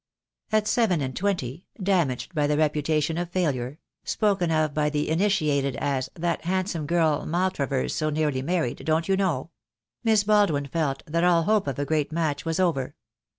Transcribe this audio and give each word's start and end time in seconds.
At 0.51 0.67
seven 0.67 0.99
and 1.01 1.15
twenty, 1.15 1.67
damaged 1.79 2.33
by 2.33 2.47
the 2.47 2.57
reputation 2.57 3.19
of 3.19 3.29
failure— 3.29 3.77
spoken 4.03 4.49
of 4.49 4.73
by 4.73 4.89
the 4.89 5.07
initiated 5.11 5.75
as 5.75 6.09
"that 6.15 6.43
handsome 6.45 6.87
girl 6.87 7.23
Maltravers 7.27 7.93
so 7.93 8.09
nearly 8.09 8.41
married, 8.41 8.83
don't 8.83 9.07
you 9.07 9.15
know?"— 9.15 9.51
Miss 10.03 10.23
Baldwin 10.23 10.65
felt 10.65 11.03
that 11.05 11.23
all 11.23 11.43
hope 11.43 11.67
of 11.67 11.77
a 11.77 11.85
great 11.85 12.11
match 12.11 12.45
was 12.45 12.59
over. 12.59 12.95